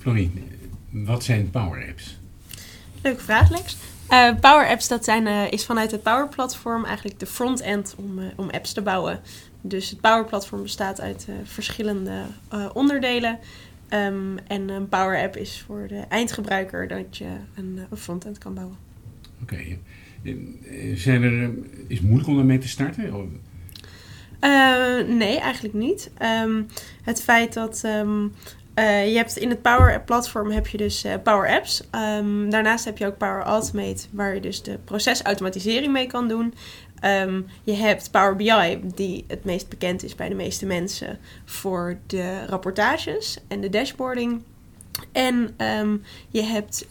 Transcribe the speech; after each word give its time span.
Florien, 0.00 0.44
wat 0.90 1.24
zijn 1.24 1.50
Power 1.50 1.88
Apps? 1.88 2.18
Leuke 3.02 3.22
vraag, 3.22 3.50
Lex. 3.50 3.76
Uh, 4.10 4.34
Power 4.40 4.68
Apps 4.68 4.88
dat 4.88 5.04
zijn, 5.04 5.26
uh, 5.26 5.52
is 5.52 5.64
vanuit 5.64 5.90
het 5.90 6.02
Power 6.02 6.28
Platform 6.28 6.84
eigenlijk 6.84 7.18
de 7.18 7.26
front-end 7.26 7.94
om, 7.98 8.18
uh, 8.18 8.24
om 8.36 8.50
apps 8.50 8.72
te 8.72 8.82
bouwen. 8.82 9.20
Dus 9.60 9.90
het 9.90 10.00
Power 10.00 10.24
Platform 10.24 10.62
bestaat 10.62 11.00
uit 11.00 11.26
verschillende 11.44 12.22
onderdelen. 12.72 13.38
Um, 13.90 14.38
en 14.46 14.68
een 14.68 14.88
Power 14.88 15.22
App 15.22 15.36
is 15.36 15.64
voor 15.66 15.88
de 15.88 16.04
eindgebruiker 16.08 16.88
dat 16.88 17.16
je 17.16 17.28
een, 17.54 17.80
een 17.90 17.96
front-end 17.96 18.38
kan 18.38 18.54
bouwen. 18.54 18.76
Oké. 19.42 19.54
Okay. 19.54 19.78
Zijn 20.94 21.22
er, 21.22 21.50
is 21.86 21.96
het 21.96 22.06
moeilijk 22.06 22.28
om 22.28 22.36
daarmee 22.36 22.58
te 22.58 22.68
starten? 22.68 23.40
nee, 25.16 25.38
eigenlijk 25.40 25.74
niet. 25.74 26.10
Um, 26.44 26.66
het 27.02 27.22
feit 27.22 27.52
dat 27.52 27.82
um, 27.84 28.32
uh, 28.80 29.10
je 29.10 29.16
hebt 29.16 29.36
in 29.36 29.50
het 29.50 29.62
Power 29.62 29.94
App 29.94 30.06
platform 30.06 30.50
heb 30.50 30.66
je 30.66 30.76
dus 30.76 31.04
uh, 31.04 31.14
Power 31.22 31.48
Apps. 31.48 31.82
Um, 31.94 32.50
daarnaast 32.50 32.84
heb 32.84 32.98
je 32.98 33.06
ook 33.06 33.18
Power 33.18 33.42
Automate, 33.42 34.06
waar 34.10 34.34
je 34.34 34.40
dus 34.40 34.62
de 34.62 34.78
procesautomatisering 34.84 35.92
mee 35.92 36.06
kan 36.06 36.28
doen. 36.28 36.54
Um, 37.04 37.46
je 37.62 37.72
hebt 37.72 38.10
Power 38.10 38.36
BI, 38.36 38.80
die 38.94 39.24
het 39.28 39.44
meest 39.44 39.68
bekend 39.68 40.04
is 40.04 40.14
bij 40.14 40.28
de 40.28 40.34
meeste 40.34 40.66
mensen 40.66 41.18
voor 41.44 41.98
de 42.06 42.46
rapportages 42.46 43.38
en 43.48 43.60
de 43.60 43.68
dashboarding. 43.68 44.42
En 45.12 45.54
um, 45.80 46.02
je 46.28 46.42
hebt 46.42 46.86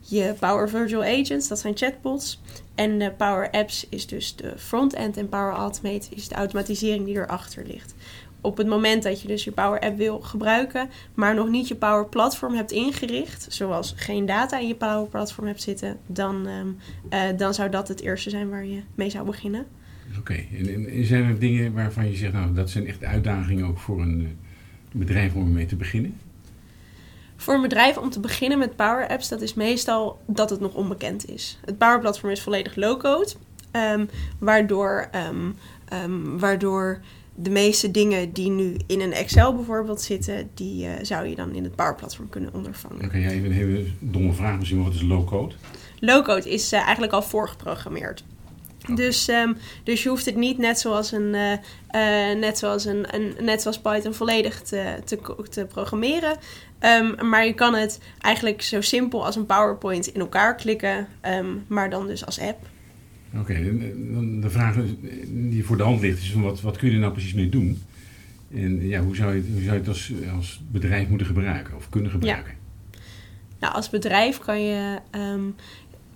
je 0.00 0.34
Power 0.38 0.68
Virtual 0.68 1.02
Agents, 1.02 1.48
dat 1.48 1.58
zijn 1.58 1.76
chatbots. 1.76 2.40
En 2.74 3.16
Power 3.16 3.50
Apps 3.50 3.86
is 3.88 4.06
dus 4.06 4.36
de 4.36 4.52
front-end 4.56 5.16
en 5.16 5.28
Power 5.28 5.52
Automate 5.52 6.14
is 6.14 6.28
de 6.28 6.34
automatisering 6.34 7.04
die 7.04 7.14
erachter 7.14 7.66
ligt 7.66 7.94
op 8.42 8.56
het 8.56 8.66
moment 8.66 9.02
dat 9.02 9.22
je 9.22 9.28
dus 9.28 9.44
je 9.44 9.52
Power 9.52 9.80
App 9.80 9.96
wil 9.96 10.20
gebruiken, 10.20 10.88
maar 11.14 11.34
nog 11.34 11.48
niet 11.48 11.68
je 11.68 11.74
Power 11.74 12.06
Platform 12.06 12.54
hebt 12.54 12.70
ingericht, 12.70 13.46
zoals 13.48 13.94
geen 13.96 14.26
data 14.26 14.58
in 14.58 14.68
je 14.68 14.74
Power 14.74 15.08
Platform 15.08 15.46
hebt 15.46 15.62
zitten, 15.62 15.96
dan, 16.06 16.46
um, 16.46 16.76
uh, 17.12 17.38
dan 17.38 17.54
zou 17.54 17.70
dat 17.70 17.88
het 17.88 18.00
eerste 18.00 18.30
zijn 18.30 18.48
waar 18.48 18.66
je 18.66 18.80
mee 18.94 19.10
zou 19.10 19.26
beginnen. 19.26 19.66
Oké, 20.18 20.34
en, 20.34 21.04
zijn 21.04 21.24
er 21.24 21.38
dingen 21.38 21.72
waarvan 21.72 22.10
je 22.10 22.16
zegt, 22.16 22.32
nou, 22.32 22.54
dat 22.54 22.70
zijn 22.70 22.86
echt 22.86 23.04
uitdagingen 23.04 23.66
ook 23.66 23.78
voor 23.78 24.00
een 24.00 24.20
uh, 24.20 24.28
bedrijf 24.92 25.34
om 25.34 25.52
mee 25.52 25.66
te 25.66 25.76
beginnen? 25.76 26.14
Voor 27.42 27.54
een 27.54 27.62
bedrijf 27.62 27.96
om 27.96 28.10
te 28.10 28.20
beginnen 28.20 28.58
met 28.58 28.76
Power 28.76 29.08
Apps, 29.08 29.28
dat 29.28 29.40
is 29.40 29.54
meestal 29.54 30.20
dat 30.26 30.50
het 30.50 30.60
nog 30.60 30.74
onbekend 30.74 31.28
is. 31.28 31.58
Het 31.64 31.78
Power 31.78 32.00
Platform 32.00 32.32
is 32.32 32.42
volledig 32.42 32.76
low-code, 32.76 33.32
um, 33.72 34.08
waardoor, 34.38 35.10
um, 35.30 36.38
waardoor 36.38 37.00
de 37.34 37.50
meeste 37.50 37.90
dingen 37.90 38.32
die 38.32 38.50
nu 38.50 38.76
in 38.86 39.00
een 39.00 39.12
Excel 39.12 39.54
bijvoorbeeld 39.54 40.00
zitten, 40.00 40.50
die 40.54 40.84
uh, 40.84 40.90
zou 41.02 41.26
je 41.26 41.34
dan 41.34 41.54
in 41.54 41.64
het 41.64 41.74
Power 41.74 41.94
Platform 41.94 42.28
kunnen 42.28 42.54
ondervangen. 42.54 42.96
Oké, 42.96 43.06
okay, 43.06 43.26
even 43.26 43.44
een 43.44 43.52
hele 43.52 43.84
domme 43.98 44.32
vraag 44.32 44.58
misschien, 44.58 44.84
wat 44.84 44.94
is 44.94 45.02
low-code? 45.02 45.54
Low-code 45.98 46.50
is 46.50 46.72
uh, 46.72 46.80
eigenlijk 46.80 47.12
al 47.12 47.22
voorgeprogrammeerd. 47.22 48.24
Okay. 48.82 48.96
Dus, 48.96 49.28
um, 49.28 49.56
dus 49.84 50.02
je 50.02 50.08
hoeft 50.08 50.24
het 50.24 50.36
niet 50.36 50.58
net 50.58 50.78
zoals, 50.78 51.12
een, 51.12 51.34
uh, 51.34 52.40
net 52.40 52.58
zoals, 52.58 52.84
een, 52.84 53.14
een, 53.14 53.34
net 53.40 53.62
zoals 53.62 53.80
Python 53.80 54.14
volledig 54.14 54.62
te, 54.62 54.96
te, 55.04 55.18
te 55.50 55.64
programmeren. 55.64 56.36
Um, 56.80 57.28
maar 57.28 57.46
je 57.46 57.54
kan 57.54 57.74
het 57.74 58.00
eigenlijk 58.20 58.62
zo 58.62 58.80
simpel 58.80 59.24
als 59.24 59.36
een 59.36 59.46
PowerPoint 59.46 60.06
in 60.06 60.20
elkaar 60.20 60.54
klikken, 60.54 61.08
um, 61.22 61.64
maar 61.66 61.90
dan 61.90 62.06
dus 62.06 62.26
als 62.26 62.40
app. 62.40 62.66
Oké, 63.34 63.40
okay, 63.40 63.62
de 64.40 64.50
vraag 64.50 64.76
die 65.28 65.64
voor 65.64 65.76
de 65.76 65.82
hand 65.82 66.00
ligt 66.00 66.18
is: 66.18 66.32
wat, 66.32 66.60
wat 66.60 66.76
kun 66.76 66.88
je 66.88 66.94
er 66.94 67.00
nou 67.00 67.12
precies 67.12 67.34
mee 67.34 67.48
doen? 67.48 67.82
En 68.54 68.88
ja, 68.88 69.00
hoe 69.00 69.16
zou 69.16 69.34
je, 69.34 69.42
hoe 69.52 69.62
zou 69.62 69.72
je 69.72 69.78
het 69.78 69.88
als, 69.88 70.12
als 70.36 70.62
bedrijf 70.70 71.08
moeten 71.08 71.26
gebruiken 71.26 71.76
of 71.76 71.88
kunnen 71.88 72.10
gebruiken? 72.10 72.52
Ja. 72.52 72.98
Nou, 73.60 73.74
als 73.74 73.90
bedrijf 73.90 74.38
kan 74.38 74.62
je. 74.62 74.98
Um, 75.10 75.54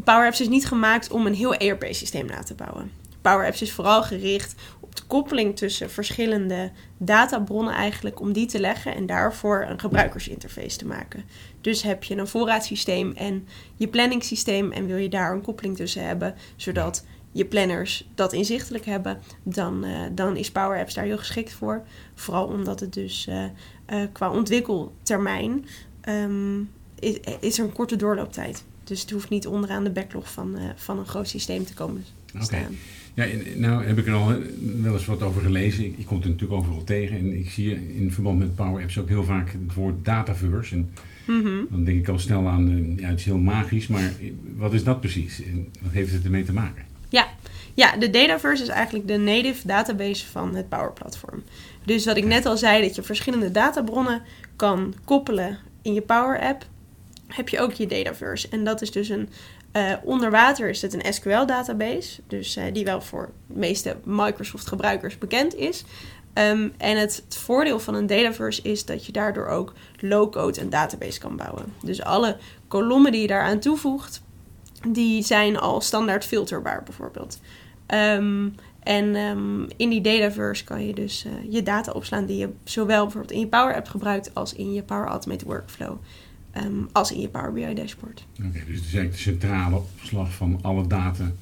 Power 0.04 0.26
Apps 0.26 0.40
is 0.40 0.48
niet 0.48 0.66
gemaakt 0.66 1.10
om 1.10 1.26
een 1.26 1.34
heel 1.34 1.54
ERP-systeem 1.54 2.26
na 2.26 2.42
te 2.42 2.54
bouwen. 2.54 2.90
Power 3.20 3.46
Apps 3.46 3.62
is 3.62 3.72
vooral 3.72 4.02
gericht 4.02 4.54
op 4.80 4.96
de 4.96 5.02
koppeling 5.06 5.56
tussen 5.56 5.90
verschillende 5.90 6.70
databronnen 6.98 7.74
eigenlijk 7.74 8.20
om 8.20 8.32
die 8.32 8.46
te 8.46 8.60
leggen 8.60 8.94
en 8.94 9.06
daarvoor 9.06 9.66
een 9.68 9.80
gebruikersinterface 9.80 10.78
te 10.78 10.86
maken. 10.86 11.24
Dus 11.60 11.82
heb 11.82 12.04
je 12.04 12.16
een 12.16 12.26
voorraadsysteem 12.26 13.12
en 13.12 13.48
je 13.76 13.88
planningssysteem 13.88 14.72
en 14.72 14.86
wil 14.86 14.96
je 14.96 15.08
daar 15.08 15.32
een 15.32 15.42
koppeling 15.42 15.76
tussen 15.76 16.06
hebben, 16.06 16.34
zodat 16.56 17.04
je 17.32 17.44
planners 17.44 18.08
dat 18.14 18.32
inzichtelijk 18.32 18.84
hebben, 18.84 19.20
dan, 19.42 19.84
uh, 19.84 20.00
dan 20.12 20.36
is 20.36 20.50
Power 20.50 20.78
Apps 20.78 20.94
daar 20.94 21.04
heel 21.04 21.18
geschikt 21.18 21.52
voor. 21.52 21.82
Vooral 22.14 22.46
omdat 22.46 22.80
het 22.80 22.92
dus 22.92 23.26
uh, 23.28 23.44
uh, 23.44 24.00
qua 24.12 24.30
ontwikkeltermijn 24.30 25.66
um, 26.08 26.70
is, 26.98 27.18
is 27.40 27.58
er 27.58 27.64
een 27.64 27.72
korte 27.72 27.96
doorlooptijd. 27.96 28.64
Dus 28.86 29.00
het 29.00 29.10
hoeft 29.10 29.28
niet 29.28 29.46
onderaan 29.46 29.84
de 29.84 29.90
backlog 29.90 30.32
van, 30.32 30.56
van 30.76 30.98
een 30.98 31.06
groot 31.06 31.28
systeem 31.28 31.64
te 31.64 31.74
komen 31.74 32.04
staan. 32.38 32.60
Okay. 32.60 32.76
Ja, 33.16 33.26
nou 33.54 33.84
heb 33.84 33.98
ik 33.98 34.06
er 34.06 34.12
al 34.12 34.26
wel 34.82 34.92
eens 34.92 35.06
wat 35.06 35.22
over 35.22 35.42
gelezen. 35.42 35.84
Ik, 35.84 35.98
ik 35.98 36.06
kom 36.06 36.22
er 36.22 36.28
natuurlijk 36.28 36.60
overal 36.60 36.84
tegen. 36.84 37.18
En 37.18 37.38
ik 37.38 37.50
zie 37.50 37.94
in 37.96 38.12
verband 38.12 38.38
met 38.38 38.54
Power 38.54 38.82
Apps 38.82 38.98
ook 38.98 39.08
heel 39.08 39.24
vaak 39.24 39.52
het 39.52 39.74
woord 39.74 40.04
dataverse. 40.04 40.74
En 40.74 40.90
mm 41.26 41.42
-hmm. 41.42 41.66
dan 41.70 41.84
denk 41.84 41.98
ik 41.98 42.08
al 42.08 42.18
snel 42.18 42.46
aan, 42.46 42.94
ja, 42.96 43.08
het 43.08 43.18
is 43.18 43.24
heel 43.24 43.38
magisch. 43.38 43.86
Maar 43.86 44.12
wat 44.56 44.72
is 44.72 44.84
dat 44.84 45.00
precies? 45.00 45.42
En 45.42 45.68
wat 45.82 45.92
heeft 45.92 46.12
het 46.12 46.24
ermee 46.24 46.44
te 46.44 46.52
maken? 46.52 46.84
Ja, 47.08 47.26
ja 47.74 47.96
de 47.96 48.10
Dataverse 48.10 48.62
is 48.62 48.68
eigenlijk 48.68 49.08
de 49.08 49.16
native 49.16 49.66
database 49.66 50.26
van 50.26 50.54
het 50.54 50.68
Power 50.68 50.92
Platform. 50.92 51.42
Dus 51.84 52.04
wat 52.04 52.16
ik 52.16 52.24
net 52.24 52.46
al 52.46 52.56
zei, 52.56 52.82
dat 52.82 52.94
je 52.94 53.02
verschillende 53.02 53.50
databronnen 53.50 54.22
kan 54.56 54.94
koppelen 55.04 55.58
in 55.82 55.94
je 55.94 56.02
Power 56.02 56.40
App, 56.40 56.66
heb 57.28 57.48
je 57.48 57.60
ook 57.60 57.72
je 57.72 57.86
Dataverse. 57.86 58.48
En 58.48 58.64
dat 58.64 58.82
is 58.82 58.90
dus 58.90 59.08
een 59.08 59.28
uh, 59.72 59.92
onder 60.02 60.30
water 60.30 60.68
is 60.68 60.82
het 60.82 60.94
een 60.94 61.12
SQL-database, 61.12 62.20
dus 62.26 62.56
uh, 62.56 62.64
die 62.72 62.84
wel 62.84 63.00
voor 63.00 63.30
de 63.46 63.58
meeste 63.58 63.96
Microsoft-gebruikers 64.04 65.18
bekend 65.18 65.54
is. 65.54 65.84
Um, 66.34 66.72
en 66.76 66.98
het, 66.98 67.24
voordeel 67.28 67.78
van 67.78 67.94
een 67.94 68.06
Dataverse 68.06 68.62
is 68.62 68.84
dat 68.84 69.06
je 69.06 69.12
daardoor 69.12 69.46
ook 69.46 69.72
low-code 70.00 70.60
een 70.60 70.70
database 70.70 71.20
kan 71.20 71.36
bouwen. 71.36 71.64
Dus 71.82 72.02
alle 72.02 72.36
kolommen 72.68 73.12
die 73.12 73.20
je 73.20 73.26
daaraan 73.26 73.58
toevoegt, 73.58 74.22
die 74.88 75.22
zijn 75.22 75.58
al 75.58 75.80
standaard 75.80 76.24
filterbaar 76.24 76.82
bijvoorbeeld. 76.82 77.38
Um, 77.94 78.54
en 78.82 79.16
um, 79.16 79.66
in 79.76 79.88
die 79.88 80.00
Dataverse 80.00 80.64
kan 80.64 80.86
je 80.86 80.94
dus 80.94 81.24
uh, 81.24 81.32
je 81.52 81.62
data 81.62 81.92
opslaan 81.92 82.26
die 82.26 82.36
je 82.36 82.48
zowel 82.64 83.02
bijvoorbeeld 83.02 83.32
in 83.32 83.40
je 83.40 83.46
Power 83.46 83.74
App 83.74 83.88
gebruikt 83.88 84.30
als 84.34 84.54
in 84.54 84.72
je 84.72 84.82
Power 84.82 85.06
Automate 85.06 85.44
Workflow. 85.44 85.96
Um, 86.64 86.88
als 86.92 87.12
in 87.12 87.20
je 87.20 87.28
Power 87.28 87.52
BI 87.52 87.74
dashboard. 87.74 88.24
Oké, 88.38 88.48
okay, 88.48 88.62
dus 88.66 88.76
het 88.76 88.86
is 88.86 88.94
eigenlijk 88.94 89.12
de 89.12 89.18
centrale 89.18 89.76
opslag 89.76 90.34
van 90.34 90.58
alle 90.62 90.86
data 90.86 91.32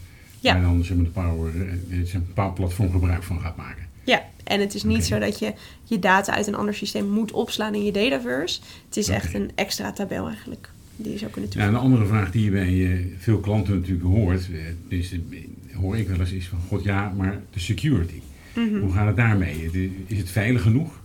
ja. 0.40 0.52
waar 0.52 0.62
dan 0.62 0.84
zeg 0.84 0.96
maar, 0.96 1.04
de 1.04 1.10
Power, 1.10 1.52
het 1.88 2.34
Power 2.34 2.52
Platform 2.52 2.90
gebruik 2.90 3.22
van 3.22 3.40
gaat 3.40 3.56
maken. 3.56 3.82
Ja, 4.04 4.22
en 4.44 4.60
het 4.60 4.74
is 4.74 4.82
niet 4.82 4.96
okay. 4.96 5.08
zo 5.08 5.18
dat 5.18 5.38
je 5.38 5.52
je 5.84 5.98
data 5.98 6.32
uit 6.32 6.46
een 6.46 6.54
ander 6.54 6.74
systeem 6.74 7.08
moet 7.08 7.32
opslaan 7.32 7.74
in 7.74 7.84
je 7.84 7.92
Dataverse. 7.92 8.60
Het 8.86 8.96
is 8.96 9.06
okay. 9.06 9.20
echt 9.20 9.34
een 9.34 9.50
extra 9.54 9.92
tabel 9.92 10.26
eigenlijk 10.26 10.70
die 10.96 11.12
je 11.12 11.18
zou 11.18 11.30
kunnen 11.30 11.50
toevoegen. 11.50 11.78
Ja, 11.78 11.84
een 11.84 11.90
andere 11.90 12.06
vraag 12.06 12.30
die 12.30 12.44
je 12.44 12.50
bij 12.50 12.72
uh, 12.72 13.06
veel 13.18 13.38
klanten 13.38 13.74
natuurlijk 13.74 14.06
hoort, 14.06 14.48
dus, 14.88 15.14
hoor 15.72 15.96
ik 15.96 16.08
wel 16.08 16.20
eens, 16.20 16.32
is 16.32 16.48
van 16.48 16.60
god 16.68 16.82
ja, 16.82 17.12
maar 17.16 17.40
de 17.50 17.60
security. 17.60 18.20
Mm 18.54 18.68
-hmm. 18.68 18.80
Hoe 18.80 18.92
gaat 18.92 19.06
het 19.06 19.16
daarmee? 19.16 19.70
Is 20.06 20.18
het 20.18 20.30
veilig 20.30 20.62
genoeg? 20.62 21.02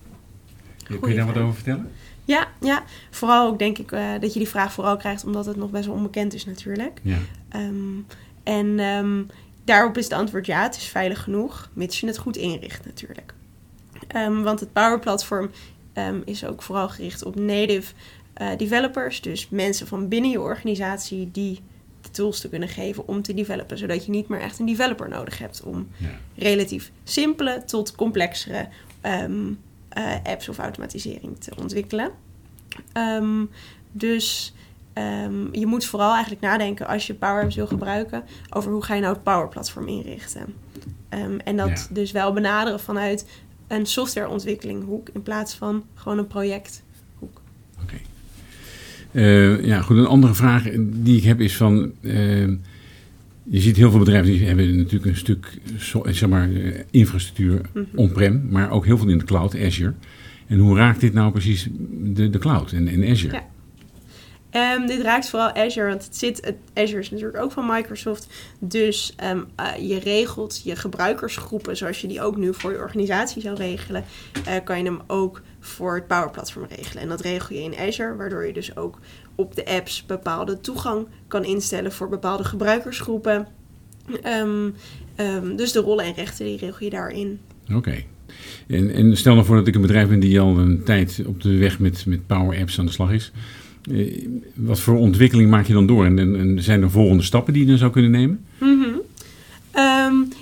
Goeie 0.89 1.01
Kun 1.01 1.09
je 1.09 1.15
daar 1.15 1.25
vraag. 1.25 1.35
wat 1.35 1.43
over 1.43 1.55
vertellen? 1.55 1.91
Ja, 2.25 2.47
ja, 2.59 2.83
vooral 3.09 3.47
ook 3.47 3.59
denk 3.59 3.77
ik 3.77 3.91
uh, 3.91 4.11
dat 4.19 4.33
je 4.33 4.39
die 4.39 4.47
vraag 4.47 4.73
vooral 4.73 4.97
krijgt 4.97 5.25
omdat 5.25 5.45
het 5.45 5.55
nog 5.55 5.71
best 5.71 5.85
wel 5.85 5.95
onbekend 5.95 6.33
is 6.33 6.45
natuurlijk. 6.45 6.99
Ja. 7.01 7.17
Um, 7.55 8.05
en 8.43 8.79
um, 8.79 9.27
daarop 9.63 9.97
is 9.97 10.03
het 10.03 10.13
antwoord 10.13 10.45
ja, 10.45 10.63
het 10.63 10.75
is 10.75 10.85
veilig 10.85 11.23
genoeg, 11.23 11.69
mits 11.73 11.99
je 11.99 12.07
het 12.07 12.17
goed 12.17 12.37
inricht 12.37 12.85
natuurlijk. 12.85 13.33
Um, 14.15 14.43
want 14.43 14.59
het 14.59 14.73
Power 14.73 14.99
Platform 14.99 15.49
is 16.25 16.45
ook 16.45 16.61
vooral 16.61 16.89
gericht 16.89 17.23
op 17.23 17.35
native 17.35 17.93
uh, 18.41 18.47
developers, 18.57 19.21
dus 19.21 19.49
mensen 19.49 19.87
van 19.87 20.07
binnen 20.07 20.31
je 20.31 20.41
organisatie 20.41 21.31
die 21.31 21.59
de 22.01 22.09
tools 22.11 22.39
te 22.39 22.49
kunnen 22.49 22.69
geven 22.69 23.07
om 23.07 23.21
te 23.21 23.33
developen, 23.33 23.77
zodat 23.77 24.05
je 24.05 24.11
niet 24.11 24.27
meer 24.27 24.41
echt 24.41 24.59
een 24.59 24.65
developer 24.65 25.09
nodig 25.09 25.37
hebt 25.37 25.63
om 25.63 25.87
ja. 25.97 26.19
relatief 26.35 26.91
simpele 27.03 27.63
tot 27.65 27.95
complexere 27.95 28.67
uh, 29.97 30.13
apps 30.23 30.49
of 30.49 30.57
automatisering 30.57 31.39
te 31.39 31.51
ontwikkelen. 31.57 32.11
Um, 32.93 33.49
dus 33.91 34.53
um, 34.93 35.49
je 35.51 35.65
moet 35.65 35.85
vooral 35.85 36.11
eigenlijk 36.11 36.41
nadenken 36.41 36.87
als 36.87 37.07
je 37.07 37.13
Power 37.13 37.43
Apps 37.43 37.55
wil 37.55 37.67
gebruiken 37.67 38.23
over 38.49 38.71
hoe 38.71 38.83
ga 38.83 38.93
je 38.93 39.01
nou 39.01 39.13
het 39.13 39.23
Power 39.23 39.47
Platform 39.47 39.87
inrichten. 39.87 40.53
Um, 41.09 41.39
en 41.39 41.57
dat 41.57 41.69
ja. 41.69 41.85
dus 41.89 42.11
wel 42.11 42.33
benaderen 42.33 42.79
vanuit 42.79 43.25
een 43.67 43.85
softwareontwikkelinghoek 43.85 45.09
in 45.09 45.23
plaats 45.23 45.53
van 45.53 45.83
gewoon 45.93 46.17
een 46.17 46.27
projecthoek. 46.27 46.83
Oké. 47.19 47.83
Okay. 47.83 48.01
Uh, 49.11 49.65
ja, 49.65 49.81
goed. 49.81 49.97
Een 49.97 50.05
andere 50.05 50.33
vraag 50.33 50.63
die 50.79 51.17
ik 51.17 51.23
heb 51.23 51.41
is 51.41 51.57
van. 51.57 51.91
Uh, 52.01 52.57
je 53.49 53.59
ziet 53.59 53.77
heel 53.77 53.89
veel 53.89 53.99
bedrijven 53.99 54.31
die 54.31 54.45
hebben 54.45 54.77
natuurlijk 54.77 55.05
een 55.05 55.17
stuk 55.17 55.59
zeg 56.05 56.29
maar, 56.29 56.49
infrastructuur 56.91 57.53
mm 57.53 57.61
-hmm. 57.73 57.99
on-prem, 57.99 58.47
maar 58.49 58.71
ook 58.71 58.85
heel 58.85 58.97
veel 58.97 59.07
in 59.07 59.17
de 59.17 59.25
cloud, 59.25 59.55
Azure. 59.55 59.93
En 60.47 60.57
hoe 60.57 60.77
raakt 60.77 60.99
dit 60.99 61.13
nou 61.13 61.31
precies 61.31 61.67
de, 61.91 62.29
de 62.29 62.37
cloud 62.37 62.71
en, 62.71 62.87
en 62.87 63.09
Azure? 63.09 63.33
Ja. 63.33 63.47
Ehm, 64.49 64.85
dit 64.85 65.01
raakt 65.01 65.29
vooral 65.29 65.53
Azure, 65.53 65.87
want 65.87 66.03
het 66.03 66.17
zit, 66.17 66.45
het, 66.45 66.55
Azure 66.73 66.99
is 66.99 67.09
natuurlijk 67.09 67.43
ook 67.43 67.51
van 67.51 67.65
Microsoft. 67.65 68.27
Dus 68.59 69.13
ehm, 69.15 69.41
eh, 69.55 69.89
je 69.89 69.99
regelt 69.99 70.61
je 70.63 70.75
gebruikersgroepen, 70.75 71.77
zoals 71.77 72.01
je 72.01 72.07
die 72.07 72.21
ook 72.21 72.37
nu 72.37 72.53
voor 72.53 72.71
je 72.71 72.77
organisatie 72.77 73.41
zou 73.41 73.55
regelen, 73.55 74.03
uh, 74.47 74.53
kan 74.63 74.77
je 74.77 74.83
hem 74.83 74.99
ook 75.07 75.41
voor 75.59 75.95
het 75.95 76.07
Power 76.07 76.31
Platform 76.31 76.65
regelen. 76.69 77.03
En 77.03 77.09
dat 77.09 77.21
regel 77.21 77.55
je 77.55 77.61
in 77.61 77.77
Azure, 77.77 78.15
waardoor 78.15 78.45
je 78.45 78.53
dus 78.53 78.75
ook 78.75 78.99
op 79.39 79.55
de 79.55 79.65
apps 79.65 80.05
bepaalde 80.05 80.61
toegang 80.61 81.07
kan 81.27 81.45
instellen 81.45 81.91
voor 81.91 82.09
bepaalde 82.09 82.43
gebruikersgroepen. 82.43 83.47
Um, 84.25 84.73
dus 85.55 85.71
de 85.71 85.79
rollen 85.79 86.05
en 86.05 86.13
rechten 86.13 86.45
die 86.45 86.57
regel 86.57 86.85
je 86.85 86.89
daarin. 86.89 87.39
Oké. 87.73 88.03
En, 88.67 88.91
en, 88.91 89.17
stel 89.17 89.33
nou 89.33 89.45
voor 89.45 89.55
dat 89.55 89.67
ik 89.67 89.75
een 89.75 89.81
bedrijf 89.81 90.07
ben 90.07 90.19
die 90.19 90.39
al 90.39 90.57
een 90.57 90.83
tijd 90.83 91.21
op 91.25 91.41
de 91.41 91.57
weg 91.57 91.79
met, 91.79 92.05
met 92.05 92.27
Power 92.27 92.59
Apps 92.59 92.79
aan 92.79 92.85
de 92.85 92.91
slag 92.91 93.11
is. 93.11 93.31
Eh, 93.91 94.27
wat 94.55 94.79
voor 94.79 94.97
ontwikkeling 94.97 95.49
maak 95.49 95.65
je 95.65 95.73
dan 95.73 95.87
door? 95.87 96.05
En, 96.05 96.19
en, 96.19 96.63
zijn 96.63 96.81
er 96.81 96.91
volgende 96.91 97.23
stappen 97.23 97.53
die 97.53 97.61
je 97.61 97.69
dan 97.69 97.77
zou 97.77 97.91
kunnen 97.91 98.11
nemen? 98.11 98.45
Mm 98.59 98.79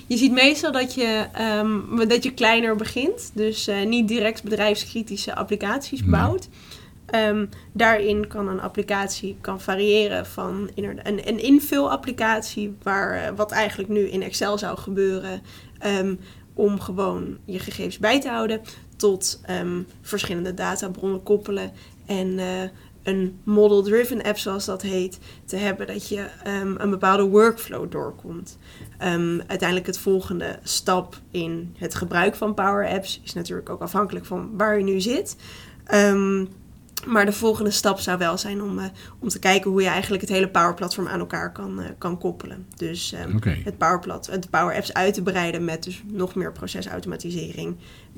je 0.07 0.17
ziet 0.17 0.31
meestal 0.31 0.71
dat 0.71 0.93
je, 0.93 1.25
um, 1.61 2.07
dat 2.07 2.23
je 2.23 2.31
kleiner 2.31 2.75
begint. 2.75 3.31
Dus 3.33 3.67
uh, 3.67 3.85
niet 3.85 4.07
direct 4.07 4.43
bedrijfskritische 4.43 5.35
applicaties 5.35 6.03
bouwt. 6.03 6.49
Um, 7.15 7.49
daarin 7.71 8.27
kan 8.27 8.47
een 8.47 8.61
applicatie 8.61 9.37
kan 9.41 9.61
variëren 9.61 10.25
van 10.25 10.69
een, 10.75 11.27
een 11.27 11.43
invulapplicatie, 11.43 12.75
waar, 12.83 13.15
uh, 13.15 13.37
wat 13.37 13.51
eigenlijk 13.51 13.89
nu 13.89 13.99
in 13.99 14.23
Excel 14.23 14.57
zou 14.57 14.77
gebeuren, 14.77 15.41
um, 15.85 16.19
om 16.53 16.79
gewoon 16.79 17.37
je 17.45 17.59
gegevens 17.59 17.97
bij 17.97 18.21
te 18.21 18.29
houden, 18.29 18.61
tot 18.95 19.41
verschillende 20.01 20.53
databronnen 20.53 21.23
koppelen 21.23 21.71
en 22.05 22.27
uh, 22.27 22.45
een 23.03 23.39
model-driven 23.43 24.23
app, 24.23 24.37
zoals 24.37 24.65
dat 24.65 24.81
heet, 24.81 25.19
te 25.45 25.55
hebben 25.55 25.87
dat 25.87 26.09
je 26.09 26.27
um, 26.47 26.75
een 26.77 26.89
bepaalde 26.89 27.23
workflow 27.23 27.91
doorkomt. 27.91 28.57
Um, 29.03 29.41
uiteindelijk 29.47 29.87
het 29.87 29.97
volgende 29.97 30.59
stap 30.63 31.19
in 31.31 31.75
het 31.77 31.95
gebruik 31.95 32.35
van 32.35 32.53
Power 32.53 32.87
Apps 32.87 33.21
is 33.23 33.33
natuurlijk 33.33 33.69
ook 33.69 33.81
afhankelijk 33.81 34.25
van 34.25 34.57
waar 34.57 34.77
je 34.77 34.83
nu 34.83 35.01
zit. 35.01 35.35
Um, 35.93 36.47
maar 37.05 37.25
de 37.25 37.31
volgende 37.31 37.71
stap 37.71 37.99
zou 37.99 38.17
wel 38.17 38.37
zijn 38.37 38.61
om, 38.61 38.79
uh, 38.79 38.85
om 39.19 39.27
te 39.27 39.39
kijken 39.39 39.71
hoe 39.71 39.81
je 39.81 39.87
eigenlijk 39.87 40.21
het 40.21 40.31
hele 40.31 40.47
Power 40.47 40.73
Platform 40.73 41.07
aan 41.07 41.19
elkaar 41.19 41.51
kan, 41.51 41.79
uh, 41.79 41.85
kan 41.97 42.17
koppelen. 42.17 42.65
Dus 42.75 43.13
um, 43.27 43.35
okay. 43.35 43.61
het, 43.63 43.77
Power 43.77 43.99
Plat, 43.99 44.27
het 44.31 44.49
Power 44.49 44.75
Apps 44.75 44.93
uit 44.93 45.13
te 45.13 45.21
breiden 45.21 45.65
met 45.65 45.83
dus 45.83 46.03
nog 46.11 46.35
meer 46.35 46.51
procesautomatisering. 46.51 47.75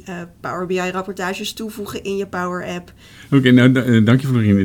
Uh, 0.10 0.16
Power 0.40 0.66
BI 0.66 0.80
rapportages 0.92 1.54
toevoegen 1.54 2.04
in 2.04 2.18
je 2.18 2.28
Power 2.28 2.68
App. 2.68 2.94
Oké, 3.26 3.36
okay, 3.36 3.52
nou 3.52 4.04
dank 4.04 4.22
je 4.22 4.28
Florine. 4.28 4.62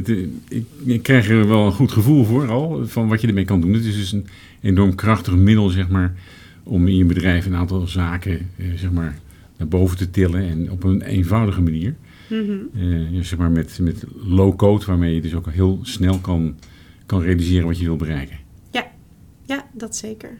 Ik, 0.49 0.65
ik, 0.85 1.03
krijg 1.03 1.29
er 1.29 1.49
wel 1.49 1.67
een 1.67 1.73
goed 1.73 1.93
gevoel 1.93 2.25
voor 2.25 2.51
al 2.51 2.87
van 2.87 3.09
wat 3.09 3.21
je 3.21 3.27
ermee 3.27 3.45
kan 3.45 3.61
doen. 3.61 3.73
Het 3.73 3.85
is 3.85 3.97
dus 3.97 4.13
een 4.13 4.27
enorm 4.61 4.95
krachtig 4.95 5.35
middel 5.35 5.69
zeg 5.69 5.89
maar, 5.89 6.15
om 6.63 6.89
in 6.89 6.97
je 6.97 7.05
bedrijf 7.05 7.47
een 7.47 7.55
aantal 7.55 7.87
zaken 7.87 8.51
zeg 8.75 8.91
maar, 8.91 9.19
naar 9.57 9.69
boven 9.69 9.97
te 9.97 10.11
tillen 10.11 10.49
en 10.49 10.71
op 10.71 10.85
een 10.85 11.03
eenvoudige 11.03 11.63
manier. 11.63 11.95
Mm 12.29 12.71
-hmm. 12.73 13.23
zeg 13.23 13.38
maar 13.38 13.50
met, 13.50 13.79
met 13.82 14.05
low 14.15 14.56
code, 14.56 14.85
waarmee 14.85 15.15
je 15.15 15.21
dus 15.21 15.35
ook 15.35 15.50
heel 15.50 15.79
snel 15.82 16.19
kan, 16.19 16.56
kan 17.06 17.21
realiseren 17.21 17.67
wat 17.67 17.79
je 17.79 17.85
wil 17.85 17.97
bereiken. 17.97 18.37
Ja, 18.71 18.91
ja, 19.43 19.67
dat 19.73 19.97
zeker. 19.97 20.38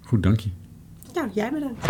Goed, 0.00 0.22
dank 0.22 0.40
je. 0.40 0.48
Nou, 1.14 1.28
jij 1.34 1.52
bedankt. 1.52 1.86